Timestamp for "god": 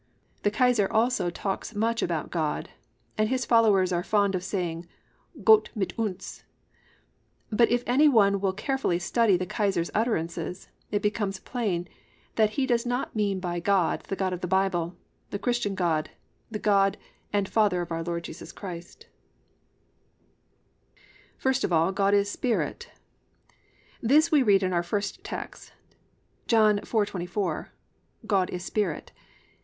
2.31-2.69, 13.59-14.01, 14.15-14.33, 15.75-16.09, 16.57-16.97, 21.51-21.53, 21.91-22.15, 28.25-28.49